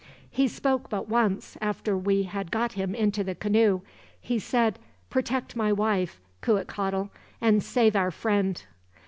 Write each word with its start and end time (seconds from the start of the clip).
"He 0.31 0.47
spoke 0.47 0.89
but 0.89 1.07
once, 1.07 1.59
after 1.61 1.95
we 1.95 2.23
had 2.23 2.49
got 2.49 2.73
him 2.73 2.95
into 2.95 3.23
the 3.23 3.35
canoe. 3.35 3.81
He 4.19 4.39
said 4.39 4.79
'Protect 5.11 5.55
my 5.55 5.71
wife, 5.71 6.19
Cuitcatl; 6.41 7.09
and 7.39 7.61
save 7.61 7.95
our 7.95 8.09
friend.'" 8.09 8.65